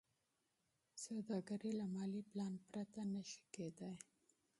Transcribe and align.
سوداګري 1.03 1.71
له 1.79 1.85
مالي 1.93 2.21
پلان 2.29 2.53
پرته 2.69 3.01
نشي 3.13 3.41
کېدای. 3.55 3.95